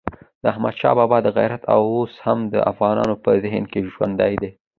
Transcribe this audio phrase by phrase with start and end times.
[0.41, 4.49] د احمدشاه بابا غیرت اوس هم د افغانانو په ذهن کې ژوندی دی.